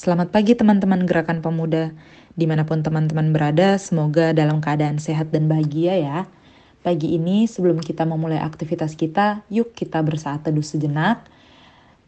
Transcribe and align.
Selamat 0.00 0.32
pagi 0.32 0.56
teman-teman 0.56 1.04
Gerakan 1.04 1.44
Pemuda. 1.44 1.92
Di 2.32 2.48
mana 2.48 2.64
pun 2.64 2.80
teman-teman 2.80 3.36
berada, 3.36 3.76
semoga 3.76 4.32
dalam 4.32 4.64
keadaan 4.64 4.96
sehat 4.96 5.28
dan 5.28 5.44
bahagia 5.44 5.92
ya. 6.00 6.18
Pagi 6.80 7.12
ini 7.20 7.44
sebelum 7.44 7.84
kita 7.84 8.08
memulai 8.08 8.40
aktivitas 8.40 8.96
kita, 8.96 9.44
yuk 9.52 9.76
kita 9.76 10.00
bersaat 10.00 10.40
teduh 10.40 10.64
sejenak. 10.64 11.28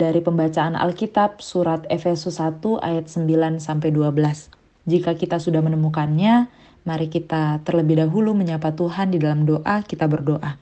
Dari 0.00 0.24
pembacaan 0.24 0.72
Alkitab 0.72 1.44
surat 1.44 1.84
Efesus 1.92 2.40
1 2.40 2.64
ayat 2.80 3.12
9 3.12 3.60
sampai 3.60 3.92
12. 3.92 4.48
Jika 4.88 5.12
kita 5.12 5.36
sudah 5.36 5.60
menemukannya, 5.60 6.48
mari 6.88 7.12
kita 7.12 7.60
terlebih 7.60 8.00
dahulu 8.00 8.32
menyapa 8.32 8.72
Tuhan 8.72 9.12
di 9.12 9.20
dalam 9.20 9.44
doa, 9.44 9.84
kita 9.84 10.08
berdoa. 10.08 10.56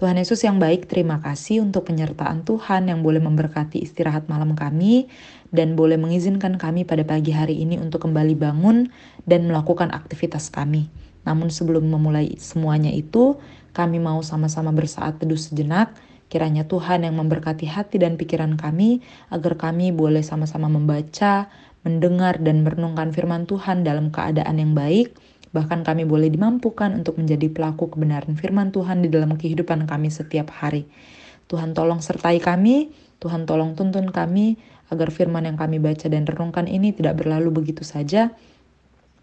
Tuhan 0.00 0.16
Yesus 0.16 0.40
yang 0.48 0.56
baik, 0.56 0.88
terima 0.88 1.20
kasih 1.20 1.60
untuk 1.60 1.92
penyertaan 1.92 2.40
Tuhan 2.48 2.88
yang 2.88 3.04
boleh 3.04 3.20
memberkati 3.20 3.84
istirahat 3.84 4.32
malam 4.32 4.56
kami 4.56 5.12
dan 5.52 5.76
boleh 5.76 6.00
mengizinkan 6.00 6.56
kami 6.56 6.88
pada 6.88 7.04
pagi 7.04 7.36
hari 7.36 7.60
ini 7.60 7.76
untuk 7.76 8.08
kembali 8.08 8.32
bangun 8.32 8.88
dan 9.28 9.44
melakukan 9.44 9.92
aktivitas 9.92 10.48
kami. 10.48 10.88
Namun 11.28 11.52
sebelum 11.52 11.84
memulai 11.84 12.32
semuanya 12.40 12.88
itu, 12.88 13.36
kami 13.76 14.00
mau 14.00 14.24
sama-sama 14.24 14.72
bersaat 14.72 15.20
teduh 15.20 15.36
sejenak, 15.36 15.92
kiranya 16.32 16.64
Tuhan 16.64 17.04
yang 17.04 17.20
memberkati 17.20 17.68
hati 17.68 18.00
dan 18.00 18.16
pikiran 18.16 18.56
kami 18.56 19.04
agar 19.28 19.60
kami 19.60 19.92
boleh 19.92 20.24
sama-sama 20.24 20.72
membaca, 20.72 21.52
mendengar 21.84 22.40
dan 22.40 22.64
merenungkan 22.64 23.12
firman 23.12 23.44
Tuhan 23.44 23.84
dalam 23.84 24.08
keadaan 24.08 24.64
yang 24.64 24.72
baik 24.72 25.12
Bahkan 25.50 25.82
kami 25.82 26.06
boleh 26.06 26.30
dimampukan 26.30 26.94
untuk 26.94 27.18
menjadi 27.18 27.50
pelaku 27.50 27.90
kebenaran 27.90 28.38
firman 28.38 28.70
Tuhan 28.70 29.02
di 29.02 29.10
dalam 29.10 29.34
kehidupan 29.34 29.90
kami 29.90 30.08
setiap 30.08 30.54
hari. 30.54 30.86
Tuhan 31.50 31.74
tolong 31.74 31.98
sertai 31.98 32.38
kami, 32.38 32.94
Tuhan 33.18 33.42
tolong 33.44 33.74
tuntun 33.74 34.14
kami 34.14 34.54
agar 34.90 35.10
firman 35.10 35.46
yang 35.46 35.58
kami 35.58 35.82
baca 35.82 36.06
dan 36.06 36.22
renungkan 36.22 36.70
ini 36.70 36.94
tidak 36.94 37.18
berlalu 37.18 37.50
begitu 37.50 37.82
saja, 37.82 38.30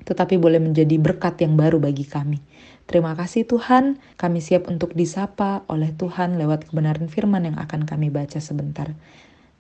tetapi 0.04 0.36
boleh 0.36 0.60
menjadi 0.60 0.96
berkat 1.00 1.40
yang 1.44 1.56
baru 1.56 1.80
bagi 1.80 2.04
kami. 2.04 2.40
Terima 2.88 3.16
kasih 3.16 3.44
Tuhan, 3.44 4.00
kami 4.16 4.40
siap 4.40 4.72
untuk 4.72 4.96
disapa 4.96 5.68
oleh 5.68 5.92
Tuhan 5.92 6.40
lewat 6.40 6.72
kebenaran 6.72 7.12
firman 7.12 7.44
yang 7.44 7.60
akan 7.60 7.84
kami 7.84 8.08
baca 8.08 8.40
sebentar. 8.40 8.96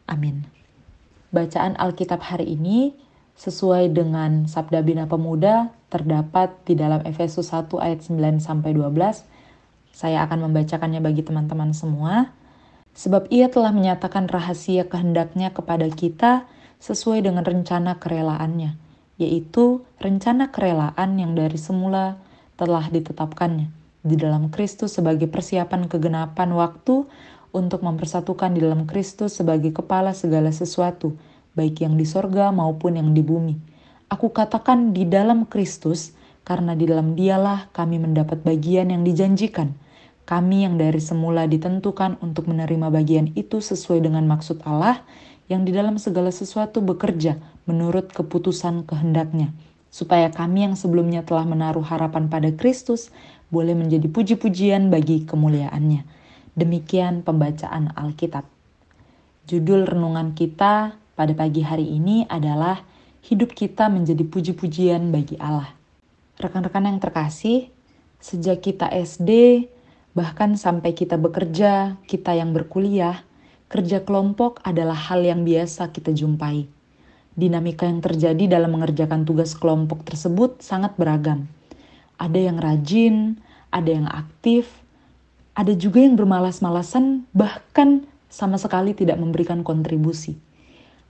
Amin. 0.07 0.47
Bacaan 1.35 1.75
Alkitab 1.75 2.23
hari 2.23 2.55
ini 2.55 2.95
sesuai 3.37 3.93
dengan 3.93 4.49
Sabda 4.49 4.81
Bina 4.81 5.05
Pemuda 5.05 5.69
terdapat 5.93 6.51
di 6.65 6.73
dalam 6.73 7.05
Efesus 7.05 7.53
1 7.53 7.69
ayat 7.77 8.01
9 8.03 8.41
sampai 8.41 8.73
12. 8.73 9.23
Saya 9.93 10.25
akan 10.25 10.49
membacakannya 10.49 10.99
bagi 10.99 11.21
teman-teman 11.21 11.71
semua. 11.71 12.33
Sebab 12.97 13.29
ia 13.29 13.45
telah 13.53 13.69
menyatakan 13.69 14.25
rahasia 14.25 14.89
kehendaknya 14.89 15.53
kepada 15.53 15.85
kita 15.85 16.49
sesuai 16.81 17.21
dengan 17.29 17.45
rencana 17.45 18.01
kerelaannya, 18.01 18.73
yaitu 19.21 19.85
rencana 20.01 20.49
kerelaan 20.49 21.21
yang 21.21 21.37
dari 21.37 21.61
semula 21.61 22.17
telah 22.57 22.89
ditetapkannya 22.89 23.69
di 24.07 24.15
dalam 24.15 24.47
Kristus 24.47 24.95
sebagai 24.95 25.27
persiapan 25.27 25.91
kegenapan 25.91 26.55
waktu 26.55 27.05
untuk 27.51 27.83
mempersatukan 27.83 28.55
di 28.55 28.63
dalam 28.63 28.87
Kristus 28.87 29.35
sebagai 29.35 29.75
kepala 29.75 30.15
segala 30.15 30.49
sesuatu, 30.55 31.13
baik 31.57 31.81
yang 31.81 31.97
di 31.97 32.05
sorga 32.05 32.53
maupun 32.53 33.01
yang 33.01 33.17
di 33.17 33.25
bumi. 33.25 33.57
Aku 34.13 34.29
katakan 34.29 34.93
di 34.93 35.09
dalam 35.09 35.49
Kristus, 35.49 36.13
karena 36.45 36.77
di 36.77 36.85
dalam 36.85 37.17
dialah 37.17 37.73
kami 37.73 37.97
mendapat 37.97 38.45
bagian 38.45 38.93
yang 38.93 39.01
dijanjikan. 39.01 39.73
Kami 40.29 40.63
yang 40.69 40.77
dari 40.77 41.01
semula 41.01 41.49
ditentukan 41.49 42.21
untuk 42.21 42.47
menerima 42.47 42.87
bagian 42.93 43.33
itu 43.33 43.57
sesuai 43.59 44.05
dengan 44.05 44.29
maksud 44.29 44.61
Allah, 44.63 45.01
yang 45.49 45.65
di 45.65 45.73
dalam 45.73 45.97
segala 45.97 46.29
sesuatu 46.29 46.83
bekerja 46.83 47.39
menurut 47.65 48.11
keputusan 48.11 48.87
kehendaknya, 48.87 49.51
supaya 49.89 50.29
kami 50.31 50.67
yang 50.67 50.75
sebelumnya 50.75 51.23
telah 51.23 51.47
menaruh 51.47 51.83
harapan 51.83 52.27
pada 52.27 52.51
Kristus 52.53 53.11
boleh 53.47 53.75
menjadi 53.75 54.07
puji-pujian 54.11 54.91
bagi 54.91 55.23
kemuliaannya. 55.23 56.03
Demikian 56.59 57.23
pembacaan 57.23 57.95
Alkitab. 57.95 58.43
Judul 59.47 59.87
renungan 59.87 60.35
kita 60.35 60.99
pada 61.17 61.33
pagi 61.33 61.65
hari 61.65 61.97
ini 61.97 62.29
adalah 62.29 62.85
hidup 63.25 63.57
kita 63.57 63.89
menjadi 63.89 64.21
puji-pujian 64.21 65.09
bagi 65.09 65.33
Allah. 65.41 65.73
Rekan-rekan 66.37 66.85
yang 66.85 67.01
terkasih, 67.01 67.73
sejak 68.21 68.61
kita 68.61 68.85
SD, 68.93 69.65
bahkan 70.13 70.53
sampai 70.53 70.93
kita 70.93 71.17
bekerja, 71.17 71.97
kita 72.05 72.37
yang 72.37 72.53
berkuliah, 72.53 73.25
kerja 73.65 74.05
kelompok 74.05 74.61
adalah 74.61 74.93
hal 74.93 75.25
yang 75.25 75.41
biasa 75.41 75.89
kita 75.89 76.13
jumpai. 76.13 76.69
Dinamika 77.33 77.89
yang 77.89 78.01
terjadi 78.05 78.45
dalam 78.45 78.77
mengerjakan 78.77 79.25
tugas 79.25 79.57
kelompok 79.57 80.05
tersebut 80.05 80.61
sangat 80.61 80.93
beragam. 81.01 81.49
Ada 82.21 82.53
yang 82.53 82.61
rajin, 82.61 83.41
ada 83.73 83.89
yang 83.89 84.05
aktif, 84.05 84.69
ada 85.57 85.73
juga 85.73 86.01
yang 86.05 86.13
bermalas-malasan, 86.13 87.25
bahkan 87.33 88.05
sama 88.29 88.61
sekali 88.61 88.93
tidak 88.93 89.17
memberikan 89.17 89.65
kontribusi. 89.65 90.46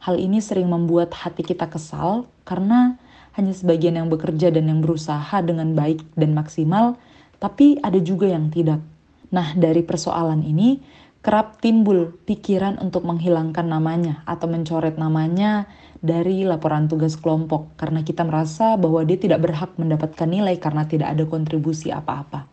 Hal 0.04 0.22
ini 0.22 0.40
sering 0.40 0.70
membuat 0.70 1.14
hati 1.14 1.42
kita 1.42 1.68
kesal 1.68 2.30
karena 2.46 2.96
hanya 3.38 3.54
sebagian 3.54 3.98
yang 3.98 4.10
bekerja 4.10 4.50
dan 4.50 4.66
yang 4.70 4.82
berusaha 4.82 5.34
dengan 5.46 5.78
baik 5.78 6.02
dan 6.18 6.34
maksimal, 6.34 6.98
tapi 7.38 7.78
ada 7.86 8.02
juga 8.02 8.30
yang 8.30 8.50
tidak. 8.50 8.82
Nah, 9.30 9.54
dari 9.54 9.86
persoalan 9.86 10.42
ini 10.42 10.82
kerap 11.22 11.60
timbul 11.60 12.16
pikiran 12.24 12.80
untuk 12.80 13.04
menghilangkan 13.04 13.68
namanya 13.68 14.24
atau 14.24 14.48
mencoret 14.48 14.96
namanya 14.96 15.68
dari 16.00 16.48
laporan 16.48 16.88
tugas 16.88 17.18
kelompok 17.18 17.76
karena 17.76 18.06
kita 18.06 18.24
merasa 18.24 18.80
bahwa 18.80 19.04
dia 19.04 19.20
tidak 19.20 19.44
berhak 19.44 19.76
mendapatkan 19.76 20.30
nilai 20.30 20.56
karena 20.62 20.88
tidak 20.88 21.14
ada 21.18 21.28
kontribusi 21.28 21.92
apa-apa. 21.92 22.48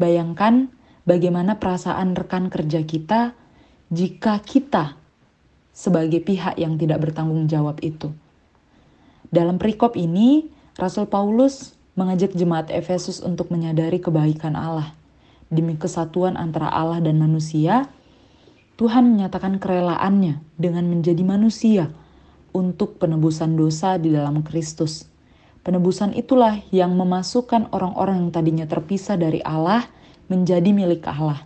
Bayangkan 0.00 0.72
bagaimana 1.04 1.60
perasaan 1.60 2.16
rekan 2.16 2.48
kerja 2.48 2.82
kita 2.88 3.36
jika 3.92 4.40
kita 4.40 4.96
sebagai 5.76 6.24
pihak 6.24 6.56
yang 6.56 6.80
tidak 6.80 7.04
bertanggung 7.04 7.44
jawab 7.52 7.76
itu. 7.84 8.08
Dalam 9.28 9.60
perikop 9.60 9.92
ini, 10.00 10.48
Rasul 10.80 11.04
Paulus 11.04 11.76
mengajak 12.00 12.32
jemaat 12.32 12.72
Efesus 12.72 13.20
untuk 13.20 13.52
menyadari 13.52 14.00
kebaikan 14.00 14.56
Allah. 14.56 14.96
Demi 15.52 15.76
kesatuan 15.76 16.40
antara 16.40 16.72
Allah 16.72 17.04
dan 17.04 17.20
manusia, 17.20 17.92
Tuhan 18.80 19.12
menyatakan 19.12 19.60
kerelaannya 19.60 20.40
dengan 20.56 20.88
menjadi 20.88 21.20
manusia 21.20 21.92
untuk 22.56 22.96
penebusan 22.96 23.52
dosa 23.52 24.00
di 24.00 24.16
dalam 24.16 24.40
Kristus. 24.40 25.04
Penebusan 25.60 26.16
itulah 26.16 26.64
yang 26.72 26.96
memasukkan 26.96 27.68
orang-orang 27.76 28.24
yang 28.24 28.30
tadinya 28.32 28.66
terpisah 28.70 29.20
dari 29.20 29.44
Allah 29.44 29.84
menjadi 30.32 30.72
milik 30.72 31.04
Allah. 31.04 31.44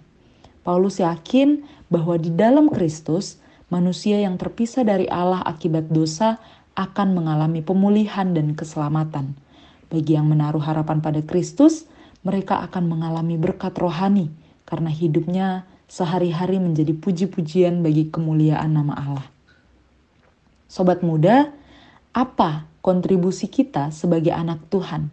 Paulus 0.63 1.01
yakin 1.01 1.67
bahwa 1.91 2.15
di 2.21 2.31
dalam 2.31 2.69
Kristus 2.71 3.40
manusia 3.71 4.19
yang 4.21 4.37
terpisah 4.37 4.83
dari 4.83 5.07
Allah 5.07 5.41
akibat 5.47 5.89
dosa 5.89 6.43
akan 6.75 7.17
mengalami 7.17 7.63
pemulihan 7.63 8.31
dan 8.35 8.53
keselamatan. 8.59 9.35
Bagi 9.91 10.15
yang 10.15 10.31
menaruh 10.31 10.63
harapan 10.63 11.03
pada 11.03 11.23
Kristus, 11.23 11.87
mereka 12.23 12.61
akan 12.63 12.87
mengalami 12.87 13.35
berkat 13.41 13.75
rohani 13.79 14.31
karena 14.69 14.91
hidupnya 14.93 15.67
sehari-hari 15.91 16.63
menjadi 16.63 16.95
puji-pujian 16.95 17.83
bagi 17.83 18.07
kemuliaan 18.13 18.71
nama 18.71 18.95
Allah. 18.95 19.27
Sobat 20.71 21.03
muda, 21.03 21.51
apa 22.15 22.71
kontribusi 22.79 23.51
kita 23.51 23.91
sebagai 23.91 24.31
anak 24.31 24.71
Tuhan? 24.71 25.11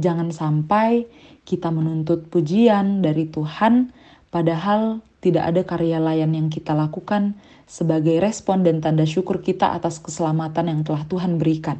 Jangan 0.00 0.32
sampai 0.32 1.04
kita 1.44 1.68
menuntut 1.68 2.32
pujian 2.32 3.04
dari 3.04 3.28
Tuhan, 3.28 3.92
padahal 4.34 4.98
tidak 5.22 5.54
ada 5.54 5.62
karya 5.62 6.02
layan 6.02 6.34
yang 6.34 6.50
kita 6.50 6.74
lakukan 6.74 7.38
sebagai 7.70 8.18
respon 8.18 8.66
dan 8.66 8.82
tanda 8.82 9.06
syukur 9.06 9.38
kita 9.38 9.70
atas 9.78 10.02
keselamatan 10.02 10.66
yang 10.66 10.80
telah 10.82 11.06
Tuhan 11.06 11.38
berikan. 11.38 11.78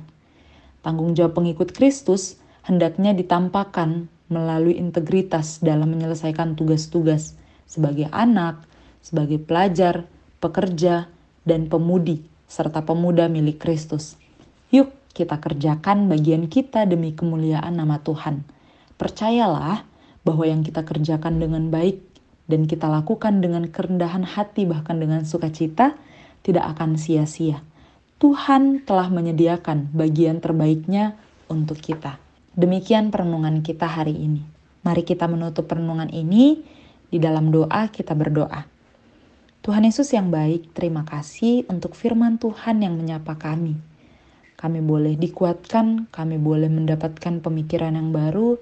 Tanggung 0.86 1.18
jawab 1.18 1.34
pengikut 1.34 1.74
Kristus 1.74 2.38
hendaknya 2.62 3.10
ditampakkan 3.10 4.06
melalui 4.30 4.78
integritas 4.78 5.58
dalam 5.58 5.90
menyelesaikan 5.92 6.54
tugas-tugas 6.54 7.34
sebagai 7.66 8.06
anak, 8.14 8.62
sebagai 9.02 9.42
pelajar, 9.42 10.06
pekerja, 10.38 11.10
dan 11.44 11.68
pemudi, 11.68 12.24
serta 12.48 12.86
pemuda 12.86 13.28
milik 13.28 13.60
Kristus. 13.60 14.14
Yuk 14.70 14.94
kita 15.10 15.42
kerjakan 15.42 16.06
bagian 16.06 16.48
kita 16.48 16.86
demi 16.86 17.12
kemuliaan 17.12 17.76
nama 17.76 18.00
Tuhan. 18.00 18.46
Percayalah 18.96 19.84
bahwa 20.24 20.44
yang 20.48 20.64
kita 20.64 20.86
kerjakan 20.86 21.36
dengan 21.36 21.68
baik 21.68 22.13
dan 22.44 22.68
kita 22.68 22.88
lakukan 22.88 23.40
dengan 23.40 23.68
kerendahan 23.68 24.24
hati 24.24 24.68
bahkan 24.68 25.00
dengan 25.00 25.24
sukacita, 25.24 25.96
tidak 26.44 26.76
akan 26.76 27.00
sia-sia. 27.00 27.64
Tuhan 28.20 28.84
telah 28.84 29.08
menyediakan 29.08 29.92
bagian 29.96 30.40
terbaiknya 30.40 31.16
untuk 31.48 31.80
kita. 31.80 32.20
Demikian 32.54 33.10
perenungan 33.10 33.64
kita 33.64 33.88
hari 33.88 34.14
ini. 34.14 34.44
Mari 34.84 35.02
kita 35.02 35.24
menutup 35.26 35.66
perenungan 35.66 36.12
ini 36.12 36.60
di 37.08 37.18
dalam 37.18 37.48
doa 37.48 37.88
kita 37.88 38.12
berdoa. 38.12 38.68
Tuhan 39.64 39.88
Yesus 39.88 40.12
yang 40.12 40.28
baik, 40.28 40.76
terima 40.76 41.08
kasih 41.08 41.64
untuk 41.72 41.96
firman 41.96 42.36
Tuhan 42.36 42.84
yang 42.84 43.00
menyapa 43.00 43.40
kami. 43.40 43.96
kami 44.54 44.80
boleh 44.80 45.20
dikuatkan, 45.20 46.08
kami 46.08 46.40
boleh 46.40 46.72
mendapatkan 46.72 47.44
pemikiran 47.44 48.00
yang 48.00 48.16
baru, 48.16 48.56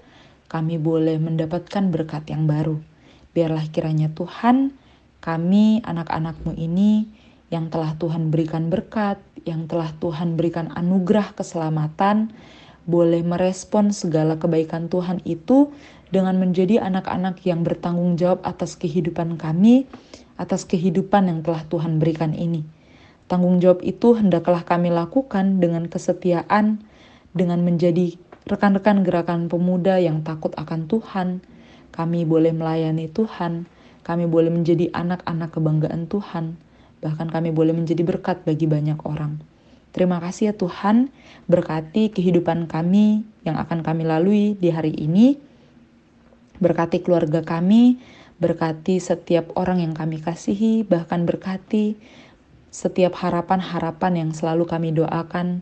kami 0.50 0.74
boleh 0.74 1.14
mendapatkan 1.22 1.94
berkat 1.94 2.26
yang 2.26 2.50
baru. 2.50 2.82
Biarlah 3.32 3.64
kiranya 3.72 4.12
Tuhan, 4.12 4.76
kami 5.24 5.80
anak-anakmu 5.84 6.56
ini 6.56 7.08
yang 7.52 7.68
telah 7.68 7.96
Tuhan 7.96 8.32
berikan 8.32 8.72
berkat, 8.72 9.20
yang 9.44 9.68
telah 9.68 9.92
Tuhan 10.00 10.36
berikan 10.40 10.72
anugerah 10.72 11.36
keselamatan, 11.36 12.32
boleh 12.88 13.22
merespon 13.22 13.94
segala 13.94 14.40
kebaikan 14.40 14.90
Tuhan 14.90 15.22
itu 15.22 15.70
dengan 16.12 16.36
menjadi 16.36 16.82
anak-anak 16.82 17.40
yang 17.46 17.64
bertanggung 17.64 18.20
jawab 18.20 18.44
atas 18.44 18.76
kehidupan 18.76 19.40
kami, 19.40 19.88
atas 20.36 20.66
kehidupan 20.68 21.30
yang 21.30 21.40
telah 21.40 21.64
Tuhan 21.68 21.96
berikan 22.02 22.36
ini. 22.36 22.66
Tanggung 23.30 23.62
jawab 23.64 23.80
itu 23.80 24.12
hendaklah 24.12 24.60
kami 24.66 24.92
lakukan 24.92 25.56
dengan 25.62 25.88
kesetiaan, 25.88 26.84
dengan 27.32 27.64
menjadi 27.64 28.12
rekan-rekan 28.44 29.06
gerakan 29.06 29.48
pemuda 29.48 29.96
yang 30.02 30.20
takut 30.20 30.52
akan 30.58 30.84
Tuhan. 30.90 31.40
Kami 31.92 32.24
boleh 32.24 32.56
melayani 32.56 33.12
Tuhan, 33.12 33.68
kami 34.02 34.24
boleh 34.26 34.48
menjadi 34.48 34.88
anak-anak 34.96 35.54
kebanggaan 35.54 36.08
Tuhan, 36.08 36.58
bahkan 37.04 37.28
kami 37.28 37.54
boleh 37.54 37.76
menjadi 37.76 38.02
berkat 38.02 38.42
bagi 38.42 38.66
banyak 38.66 38.98
orang. 39.04 39.38
Terima 39.92 40.16
kasih 40.24 40.50
ya 40.50 40.54
Tuhan, 40.56 41.12
berkati 41.52 42.08
kehidupan 42.16 42.64
kami 42.64 43.28
yang 43.44 43.60
akan 43.60 43.84
kami 43.84 44.08
lalui 44.08 44.56
di 44.56 44.72
hari 44.72 44.96
ini. 44.96 45.36
Berkati 46.56 47.04
keluarga 47.04 47.44
kami, 47.44 48.00
berkati 48.40 48.96
setiap 48.96 49.52
orang 49.52 49.84
yang 49.84 49.92
kami 49.92 50.24
kasihi, 50.24 50.88
bahkan 50.88 51.28
berkati 51.28 52.00
setiap 52.72 53.20
harapan-harapan 53.20 54.24
yang 54.24 54.30
selalu 54.32 54.64
kami 54.64 54.96
doakan. 54.96 55.60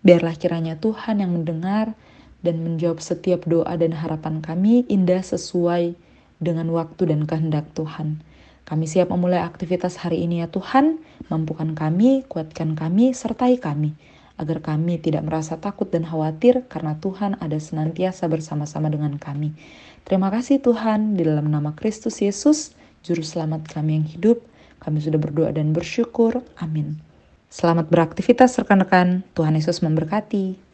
Biarlah 0.00 0.32
kiranya 0.40 0.80
Tuhan 0.80 1.20
yang 1.20 1.36
mendengar 1.36 1.92
dan 2.40 2.64
menjawab 2.64 3.00
setiap 3.00 3.44
doa 3.44 3.76
dan 3.76 3.92
harapan 3.92 4.40
kami 4.40 4.88
indah 4.88 5.20
sesuai 5.20 5.96
dengan 6.40 6.72
waktu 6.72 7.12
dan 7.12 7.28
kehendak 7.28 7.68
Tuhan. 7.76 8.24
Kami 8.64 8.86
siap 8.86 9.10
memulai 9.10 9.42
aktivitas 9.42 9.98
hari 9.98 10.22
ini 10.24 10.40
ya 10.40 10.48
Tuhan, 10.48 11.02
mampukan 11.26 11.74
kami, 11.74 12.22
kuatkan 12.30 12.78
kami, 12.78 13.12
sertai 13.12 13.58
kami, 13.58 13.98
agar 14.38 14.62
kami 14.62 14.96
tidak 15.02 15.26
merasa 15.26 15.58
takut 15.58 15.90
dan 15.90 16.06
khawatir 16.06 16.64
karena 16.70 16.94
Tuhan 17.02 17.34
ada 17.42 17.58
senantiasa 17.58 18.30
bersama-sama 18.30 18.86
dengan 18.86 19.18
kami. 19.18 19.52
Terima 20.06 20.30
kasih 20.30 20.62
Tuhan, 20.62 21.18
di 21.18 21.26
dalam 21.26 21.50
nama 21.50 21.74
Kristus 21.74 22.22
Yesus, 22.22 22.72
Juru 23.02 23.26
Selamat 23.26 23.66
kami 23.68 24.00
yang 24.00 24.06
hidup, 24.06 24.38
kami 24.80 25.02
sudah 25.02 25.18
berdoa 25.18 25.50
dan 25.52 25.74
bersyukur. 25.74 26.40
Amin. 26.56 27.02
Selamat 27.50 27.90
beraktivitas 27.90 28.54
rekan-rekan. 28.62 29.26
Tuhan 29.34 29.58
Yesus 29.58 29.82
memberkati. 29.82 30.69